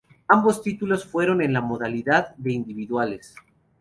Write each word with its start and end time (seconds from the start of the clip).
Ambos 0.27 0.63
títulos 0.63 1.05
fueron 1.05 1.43
en 1.43 1.53
la 1.53 1.61
modalidad 1.61 2.35
de 2.37 2.53
individuales. 2.53 3.35